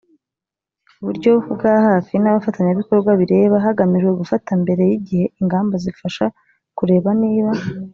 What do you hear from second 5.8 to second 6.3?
zifasha